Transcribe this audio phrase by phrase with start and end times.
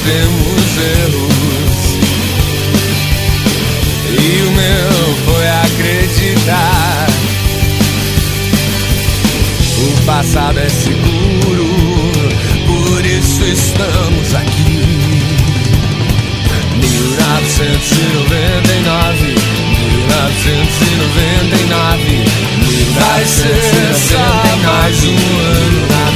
[0.00, 1.98] Cometemos erros.
[4.08, 7.06] E o meu foi acreditar.
[9.78, 11.66] O passado é seguro,
[12.66, 14.80] por isso estamos aqui.
[16.80, 19.34] 1999,
[20.08, 22.24] 1999,
[22.94, 23.60] vai ser
[24.64, 26.09] mais um ano.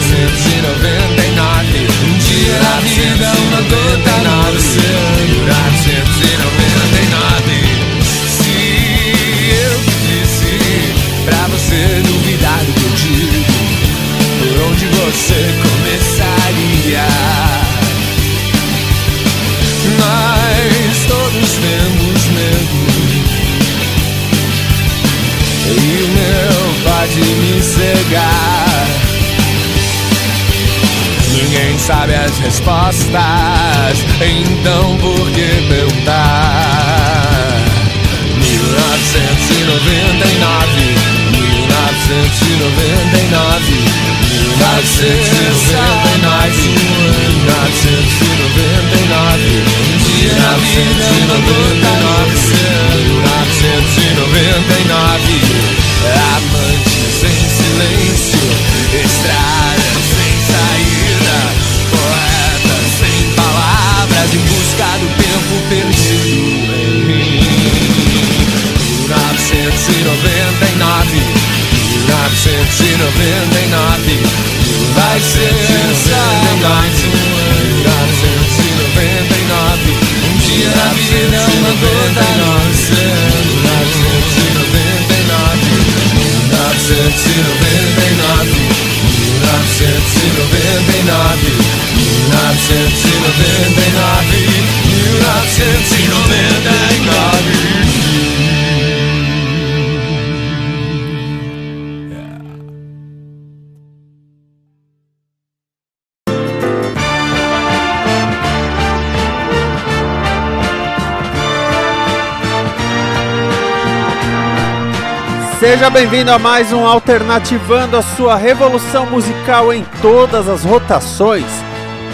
[115.67, 121.47] Seja bem-vindo a mais um Alternativando a sua revolução musical em todas as rotações.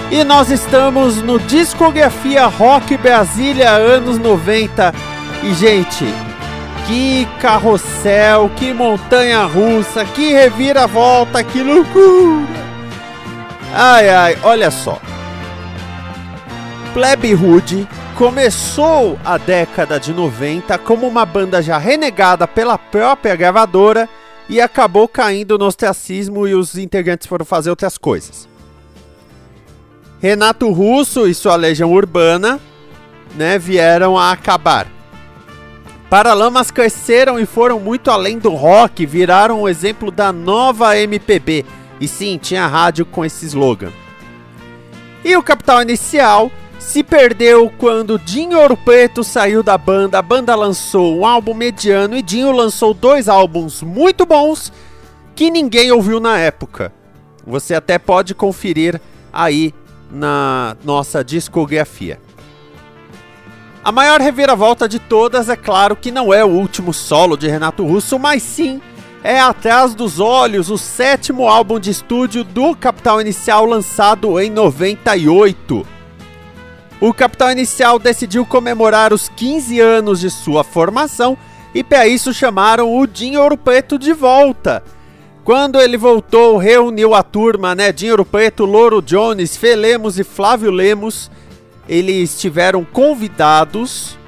[0.08, 4.94] E nós estamos no Discografia Rock Brasília anos 90.
[5.42, 6.04] E gente,
[6.86, 12.46] que carrossel, que montanha russa, que reviravolta, que loucura!
[13.74, 14.96] Ai ai, olha só.
[16.94, 17.88] Plebe Hood
[18.20, 24.06] começou a década de 90 como uma banda já renegada pela própria gravadora
[24.46, 28.46] e acabou caindo no ostracismo e os integrantes foram fazer outras coisas.
[30.20, 32.60] Renato Russo e sua legião urbana
[33.34, 34.86] né, vieram a acabar.
[36.10, 41.64] Paralamas cresceram e foram muito além do rock, viraram o exemplo da nova MPB.
[41.98, 43.92] E sim, tinha rádio com esse slogan.
[45.24, 50.56] E o Capital Inicial se perdeu quando Dinho Ouro Preto saiu da banda, a banda
[50.56, 54.72] lançou um álbum mediano e Dinho lançou dois álbuns muito bons
[55.36, 56.92] que ninguém ouviu na época.
[57.46, 59.00] Você até pode conferir
[59.32, 59.74] aí
[60.10, 62.18] na nossa discografia.
[63.84, 67.86] A maior reviravolta de todas é claro que não é o último solo de Renato
[67.86, 68.80] Russo, mas sim
[69.22, 75.99] é Atrás dos Olhos, o sétimo álbum de estúdio do Capital Inicial lançado em 98.
[77.00, 81.36] O Capital Inicial decidiu comemorar os 15 anos de sua formação
[81.74, 84.84] e para isso chamaram o Dinho Ouro Preto de volta.
[85.42, 87.90] Quando ele voltou, reuniu a turma, né?
[87.90, 91.30] Dinho Ouro Preto, Louro Jones, Felemos e Flávio Lemos.
[91.88, 94.18] Eles tiveram convidados,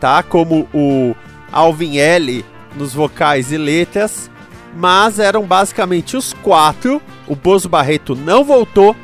[0.00, 0.22] tá?
[0.22, 1.14] Como o
[1.52, 2.42] Alvin L
[2.76, 4.30] nos vocais e letras,
[4.74, 7.02] mas eram basicamente os quatro.
[7.28, 8.96] O Bozo Barreto não voltou.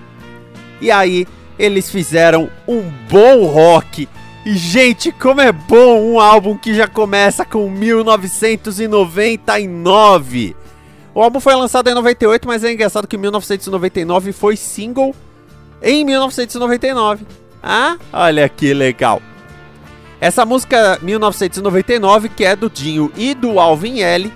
[0.80, 1.26] E aí
[1.58, 4.08] eles fizeram um bom rock.
[4.44, 10.54] E gente, como é bom um álbum que já começa com 1999.
[11.14, 15.14] O álbum foi lançado em 98, mas é engraçado que 1999 foi single
[15.82, 17.26] em 1999.
[17.62, 19.20] Ah, olha que legal.
[20.20, 24.32] Essa música 1999, que é do Dinho e do Alvin L,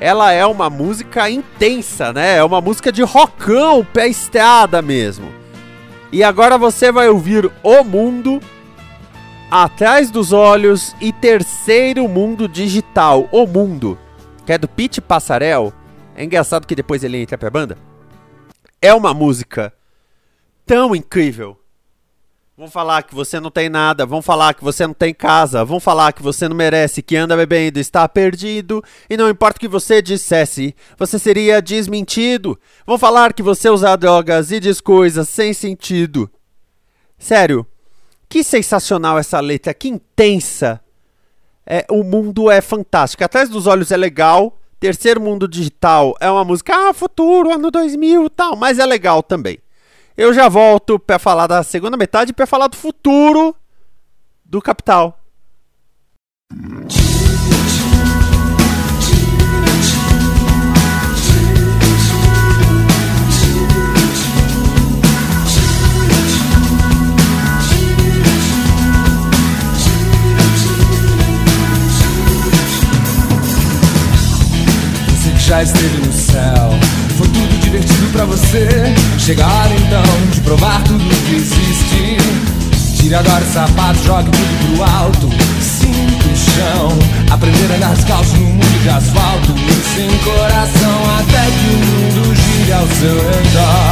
[0.00, 2.38] ela é uma música intensa, né?
[2.38, 5.41] É uma música de rockão, pé estrada mesmo.
[6.12, 8.38] E agora você vai ouvir O Mundo,
[9.50, 13.98] Atrás dos Olhos e Terceiro Mundo Digital, O Mundo,
[14.44, 15.72] que é do Pete Passarel.
[16.14, 17.78] É engraçado que depois ele entra pra banda.
[18.80, 19.72] É uma música
[20.66, 21.58] tão incrível
[22.54, 25.80] Vão falar que você não tem nada, vão falar que você não tem casa, vão
[25.80, 29.66] falar que você não merece, que anda bebendo, está perdido, e não importa o que
[29.66, 32.60] você dissesse, você seria desmentido.
[32.86, 36.30] Vão falar que você usa drogas e diz coisas sem sentido.
[37.16, 37.66] Sério,
[38.28, 40.78] que sensacional essa letra, que intensa.
[41.64, 43.24] É, o mundo é fantástico.
[43.24, 44.58] Atrás dos olhos é legal.
[44.78, 49.22] Terceiro mundo digital é uma música, ah, futuro, ano 2000 e tal, mas é legal
[49.22, 49.58] também.
[50.16, 53.56] Eu já volto para falar da segunda metade para falar do futuro
[54.44, 55.18] do capital.
[75.08, 76.70] Você já esteve no céu,
[78.12, 78.68] pra você.
[79.18, 82.16] Chegar então de provar tudo que existe.
[82.96, 85.28] Tire agora o sapato, jogue tudo pro alto.
[85.60, 86.98] Sinta o chão.
[87.30, 89.54] Aprender a andar descalço no mundo de asfalto.
[89.94, 93.91] Sem coração até que o mundo gire ao seu redor.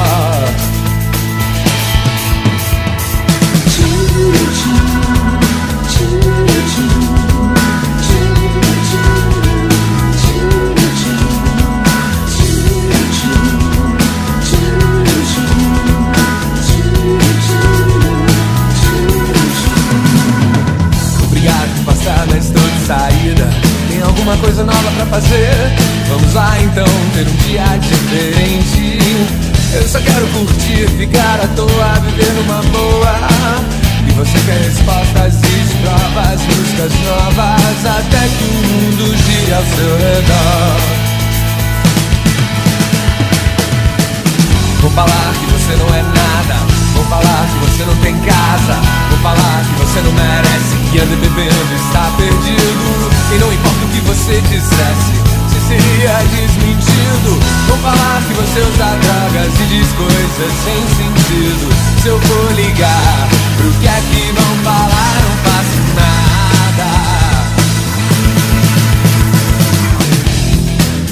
[44.90, 46.66] Vou falar que você não é nada.
[46.94, 48.74] Vou falar que você não tem casa.
[49.08, 50.76] Vou falar que você não merece.
[50.90, 53.10] Que anda bebendo está perdido.
[53.32, 55.14] E não importa o que você dissesse,
[55.46, 57.38] você seria desmentido.
[57.68, 61.70] Vou falar que você usa drogas e diz coisas sem sentido.
[62.02, 63.28] Se eu for ligar,
[63.58, 65.14] pro que é que vão falar?
[65.22, 66.90] Não faço nada.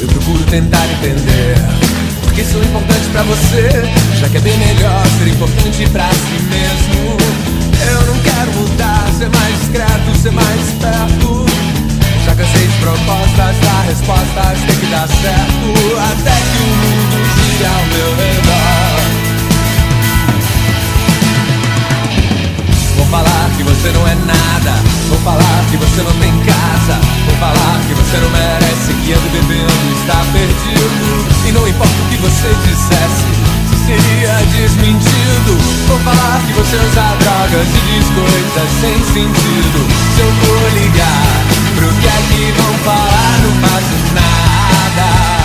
[0.00, 1.87] Eu procuro tentar entender
[2.38, 3.68] Porque sou importante pra você.
[4.20, 7.16] Já que é bem melhor ser importante pra si mesmo.
[7.90, 11.46] Eu não quero mudar, ser mais discreto, ser mais esperto.
[12.24, 15.98] Já cansei de propostas, dar respostas, tem que dar certo.
[16.12, 18.97] Até que o mundo gire ao meu redor
[23.10, 24.72] falar que você não é nada.
[25.08, 27.00] Vou falar que você não tem casa.
[27.26, 28.92] Vou falar que você não merece.
[29.04, 31.48] Que anda bebendo está perdido.
[31.48, 33.24] E não importa o que você dissesse,
[33.68, 35.56] você seria desmentido.
[35.88, 39.78] Vou falar que você usa drogas e diz coisas sem sentido.
[40.14, 43.38] Se eu for ligar, pro que é que vão falar?
[43.42, 45.37] Não faço nada.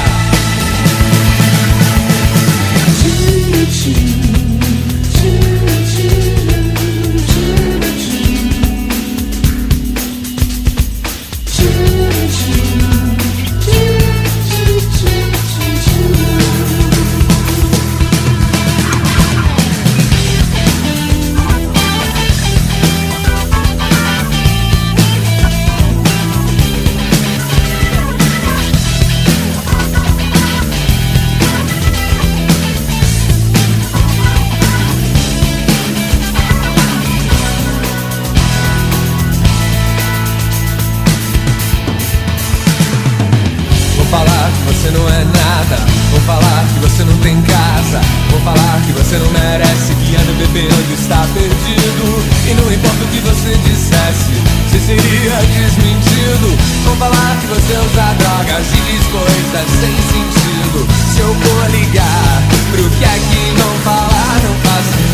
[50.93, 52.23] está perdido.
[52.47, 54.33] E não importa o que você dissesse
[54.67, 56.57] Você seria desmentido.
[56.85, 60.87] Vão falar que você usa drogas E diz coisas sem sentido.
[61.13, 65.12] Se eu for ligar pro que é que não falaram Faço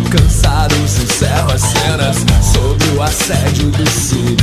[0.00, 2.16] Cansado, encerro as cenas
[2.52, 4.41] Sob o assédio do sul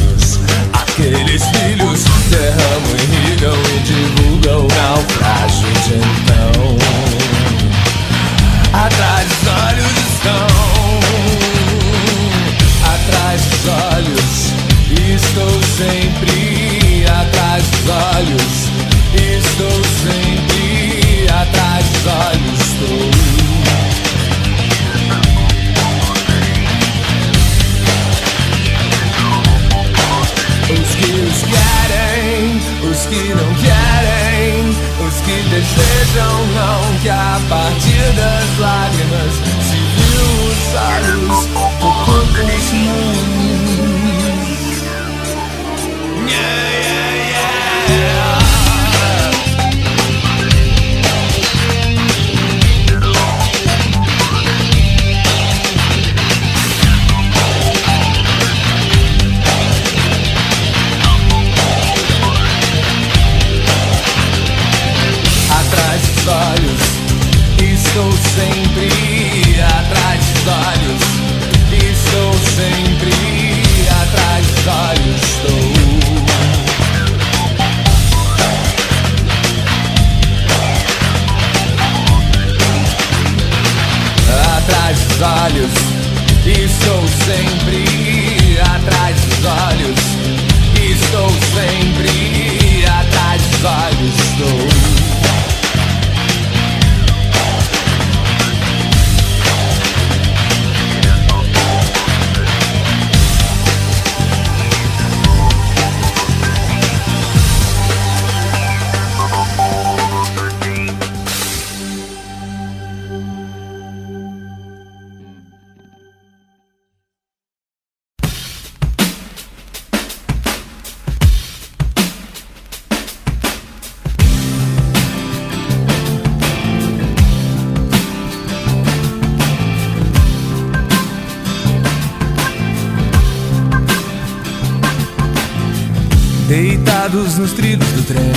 [137.10, 138.32] Parados nos trilhos do trem,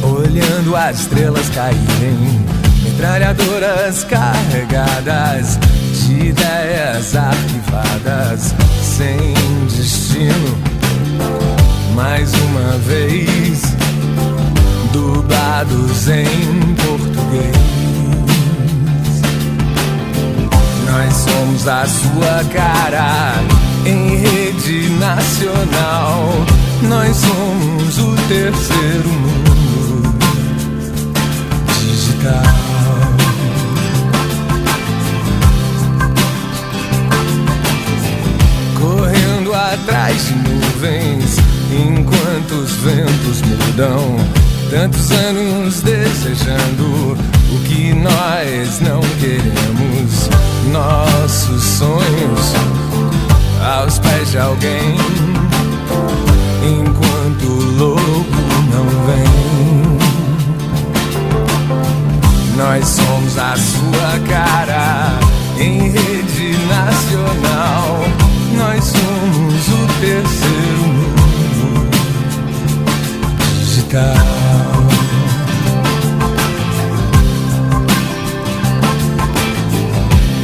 [0.00, 2.40] olhando as estrelas caírem,
[2.84, 5.58] metralhadoras carregadas
[5.92, 10.56] de ideias arquivadas, sem destino.
[11.96, 13.62] Mais uma vez,
[14.92, 17.56] dublados em português.
[20.88, 23.34] Nós somos a sua cara
[23.84, 26.46] em rede nacional
[27.06, 30.14] nós somos o terceiro mundo
[31.78, 32.42] digital.
[38.80, 41.36] Correndo atrás de nuvens,
[41.70, 44.16] enquanto os ventos mudam.
[44.68, 47.16] Tantos anos desejando
[47.52, 50.28] o que nós não queremos.
[50.72, 52.52] Nossos sonhos
[53.62, 55.35] aos pés de alguém
[57.46, 59.46] o louco não vem.
[62.56, 65.18] Nós somos a sua cara
[65.58, 68.04] em rede nacional.
[68.56, 71.88] Nós somos o terceiro mundo
[73.60, 74.16] digital.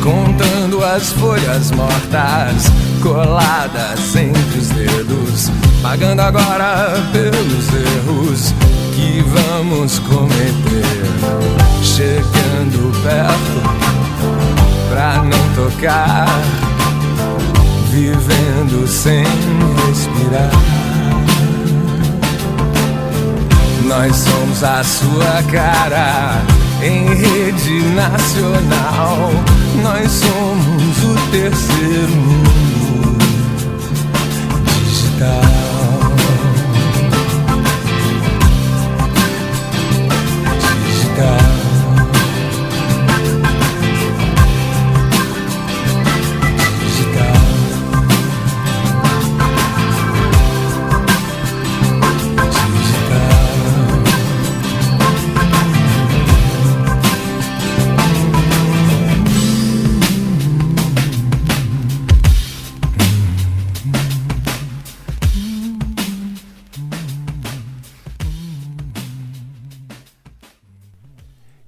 [0.03, 5.51] Contando as folhas mortas coladas entre os dedos,
[5.83, 8.55] pagando agora pelos erros
[8.95, 11.03] que vamos cometer.
[11.83, 13.63] Chegando perto
[14.89, 16.29] pra não tocar,
[17.91, 19.25] vivendo sem
[19.89, 20.51] respirar.
[23.85, 26.41] Nós somos a sua cara
[26.81, 29.31] em rede nacional.
[29.83, 32.82] Nós somos o terceiro mundo
[35.23, 35.72] digital.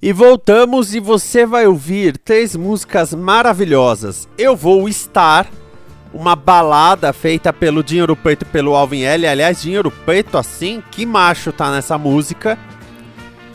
[0.05, 4.29] E voltamos e você vai ouvir três músicas maravilhosas.
[4.37, 5.49] Eu vou estar
[6.13, 9.25] uma balada feita pelo Dinheiro Preto e pelo Alvin L.
[9.25, 12.55] Aliás, Dinheiro Preto assim, que macho tá nessa música.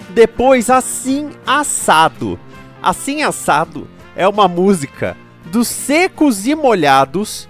[0.09, 2.37] Depois Assim Assado.
[2.83, 3.87] Assim Assado
[4.17, 5.17] é uma música
[5.53, 7.49] dos Secos e Molhados.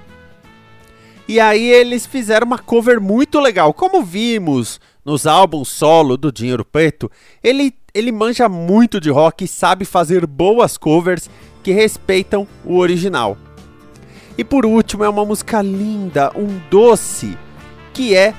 [1.27, 3.73] E aí eles fizeram uma cover muito legal.
[3.73, 7.11] Como vimos nos álbuns solo do Dinheiro Preto,
[7.43, 11.29] ele, ele manja muito de rock e sabe fazer boas covers
[11.63, 13.37] que respeitam o original.
[14.39, 17.37] E por último é uma música linda, um doce,
[17.93, 18.35] que é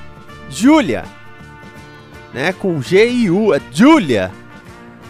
[0.50, 1.04] Julia.
[2.34, 4.32] Né, com G I U, é Julia.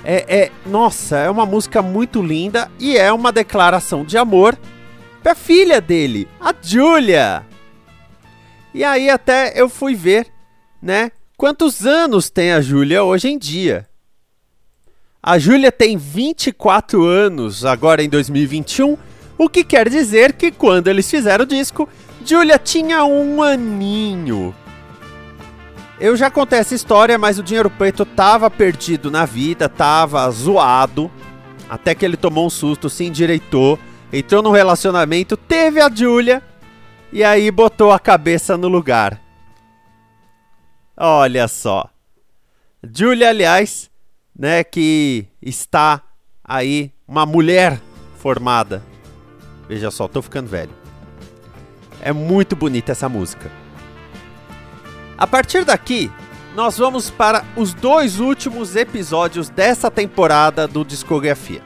[0.05, 4.59] É, é, nossa, é uma música muito linda e é uma declaração de amor
[5.23, 7.47] pra filha dele, a Julia.
[8.75, 10.27] E aí até eu fui ver,
[10.83, 13.87] né, quantos anos tem a Júlia hoje em dia.
[15.25, 18.99] A Júlia tem 24 anos agora em 2021,
[19.39, 21.89] o que quer dizer que quando eles fizeram o disco,
[22.25, 24.53] Júlia tinha um aninho.
[26.01, 31.09] Eu já contei essa história, mas o Dinheiro Preto tava perdido na vida, tava zoado,
[31.71, 33.79] até que ele tomou um susto, se endireitou,
[34.13, 36.43] entrou no relacionamento, teve a Júlia
[37.13, 39.23] e aí botou a cabeça no lugar.
[40.97, 41.89] Olha só.
[42.83, 43.92] Julia, aliás,
[44.37, 46.03] né, que está
[46.45, 47.81] aí uma mulher
[48.19, 48.83] formada.
[49.69, 50.73] Veja só, tô ficando velho.
[52.01, 53.51] É muito bonita essa música.
[55.17, 56.11] A partir daqui,
[56.55, 61.63] nós vamos para os dois últimos episódios dessa temporada do Discografia.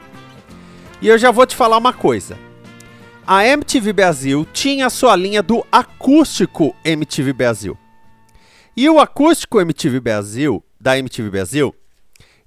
[1.01, 2.37] E eu já vou te falar uma coisa.
[3.25, 7.77] A MTV Brasil tinha sua linha do acústico MTV Brasil.
[8.75, 11.75] E o acústico MTV Brasil, da MTV Brasil,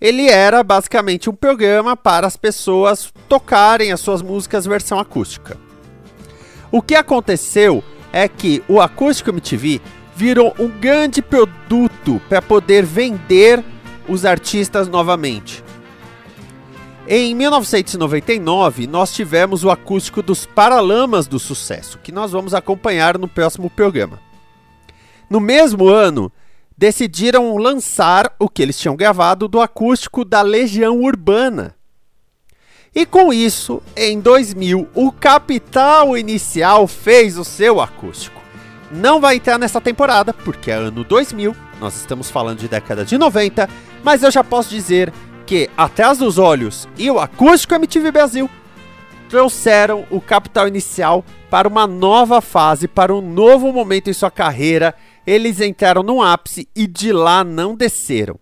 [0.01, 5.59] ele era basicamente um programa para as pessoas tocarem as suas músicas versão acústica.
[6.73, 9.81] O que aconteceu é que o acústico MTV
[10.17, 13.63] virou um grande produto para poder vender
[14.09, 15.63] os artistas novamente.
[17.09, 23.27] Em 1999, nós tivemos o acústico dos Paralamas do Sucesso, que nós vamos acompanhar no
[23.27, 24.21] próximo programa.
[25.29, 26.31] No mesmo ano,
[26.81, 31.75] decidiram lançar o que eles tinham gravado do acústico da Legião Urbana.
[32.95, 38.41] E com isso, em 2000, o Capital Inicial fez o seu acústico.
[38.91, 43.19] Não vai entrar nessa temporada, porque é ano 2000, nós estamos falando de década de
[43.19, 43.69] 90,
[44.03, 45.13] mas eu já posso dizer
[45.45, 48.49] que Atrás dos Olhos e o Acústico MTV Brasil
[49.29, 54.95] trouxeram o Capital Inicial para uma nova fase, para um novo momento em sua carreira.
[55.31, 58.37] Eles entraram no ápice e de lá não desceram.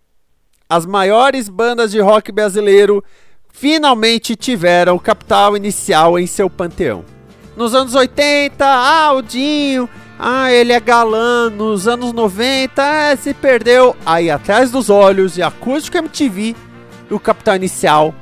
[0.67, 3.05] As maiores bandas de rock brasileiro
[3.53, 7.05] finalmente tiveram o Capital Inicial em seu panteão.
[7.55, 9.87] Nos anos 80, ah, o Dinho
[10.19, 13.95] Ah, ele é galã nos anos 90, é, se perdeu.
[14.07, 16.57] Aí atrás dos olhos e acústico MTV,
[17.11, 18.15] o Capitão Inicial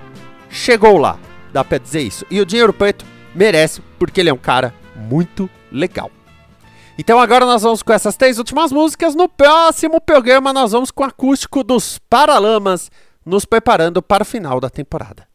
[0.50, 1.20] chegou lá.
[1.52, 2.26] Dá pra dizer isso.
[2.28, 6.10] E o Dinheiro Preto merece, porque ele é um cara muito legal.
[6.98, 9.14] Então agora nós vamos com essas três últimas músicas.
[9.14, 12.90] No próximo programa nós vamos com o acústico dos Paralamas,
[13.24, 15.26] nos preparando para o final da temporada.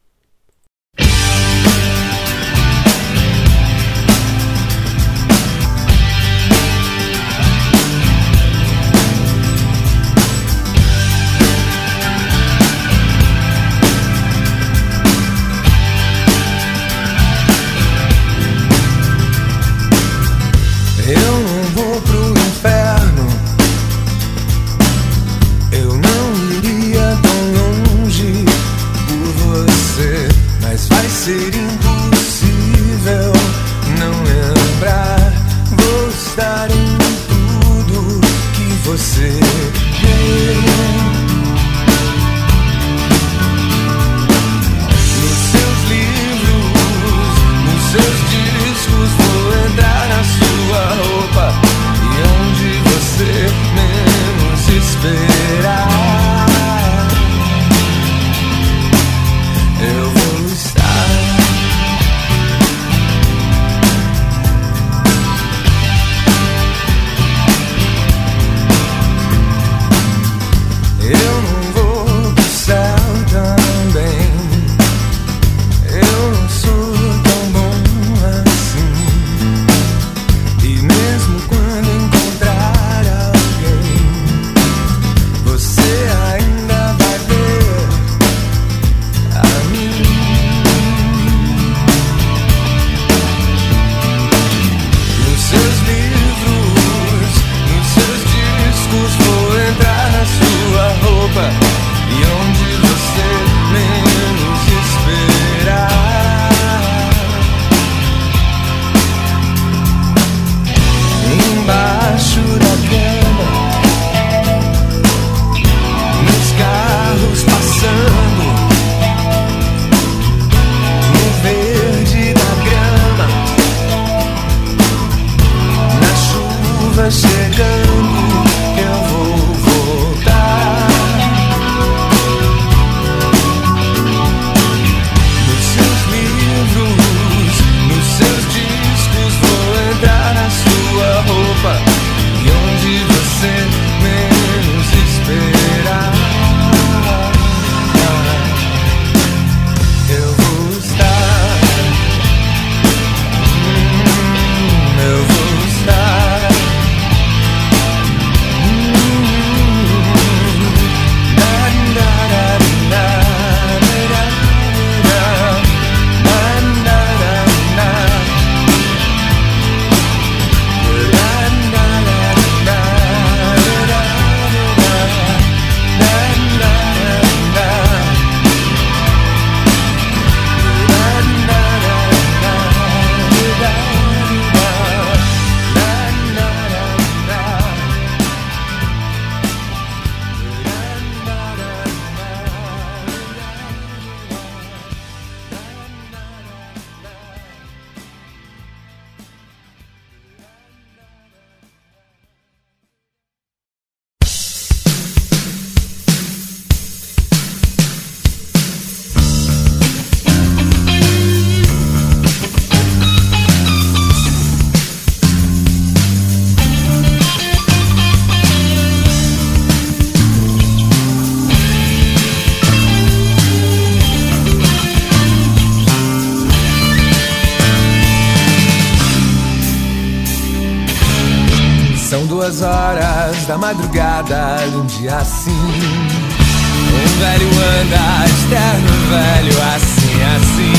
[233.62, 235.52] Madrugada de um dia assim.
[235.52, 240.74] Um velho anda, externo velho, assim, assim.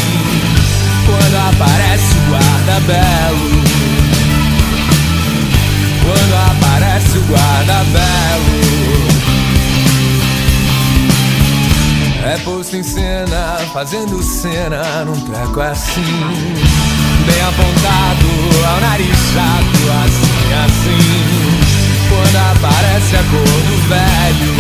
[1.05, 3.47] Quando aparece o guarda belo.
[6.03, 8.57] Quando aparece o guarda belo.
[12.25, 16.01] É posto em cena, fazendo cena num treco assim.
[17.25, 18.27] Bem apontado
[18.67, 21.72] ao nariz chato, assim, assim.
[22.13, 24.53] Quando aparece a cor do velho.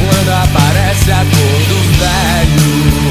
[0.00, 3.03] Quando aparece a cor do velho.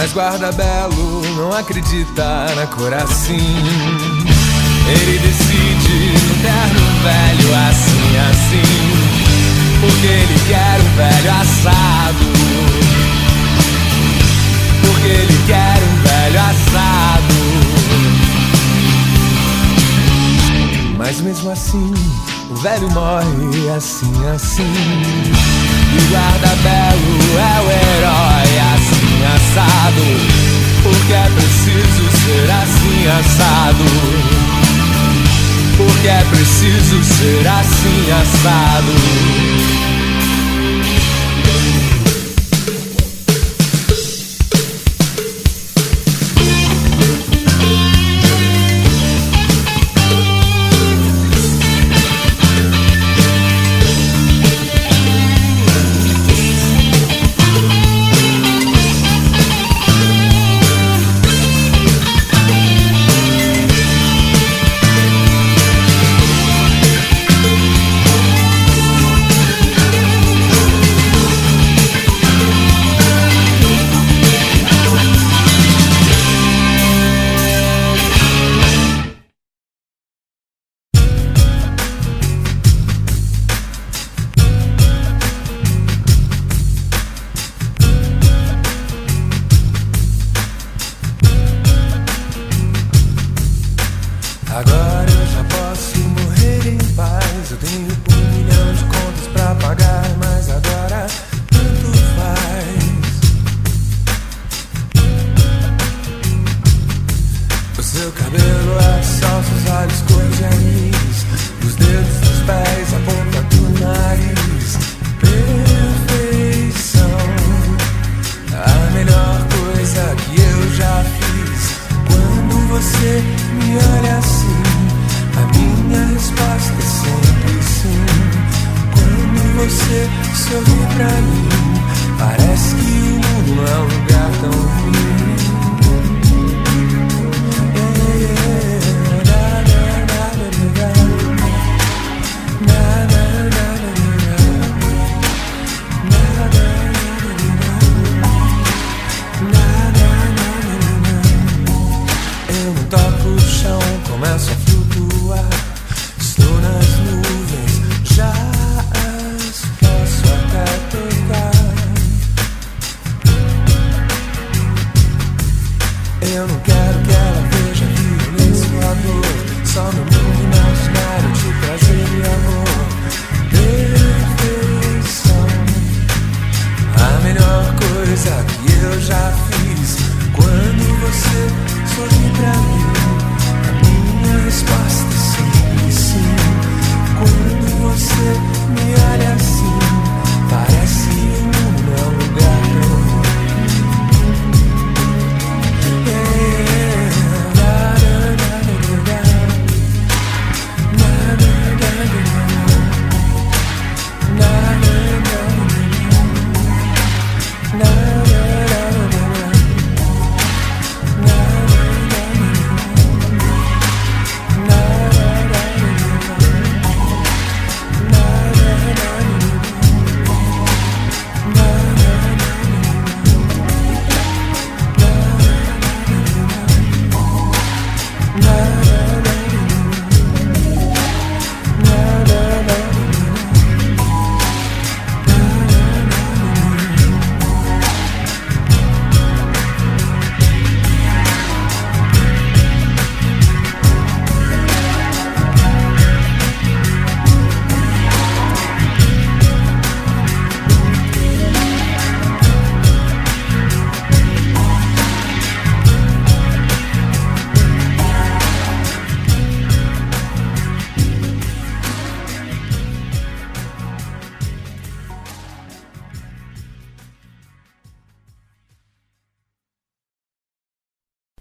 [0.00, 3.36] mas guarda belo, não acredita na cor assim.
[4.88, 8.70] Ele decide no terno velho assim, assim,
[9.78, 12.24] porque ele quer um velho assado.
[14.80, 17.34] Porque ele quer um velho assado.
[20.96, 21.92] Mas mesmo assim,
[22.48, 24.72] o velho morre assim, assim.
[25.92, 28.79] E o guarda belo é o herói assim
[29.20, 30.02] assim assado.
[30.82, 33.84] Porque é preciso ser assim assado.
[35.76, 39.89] Porque é preciso ser assim assado.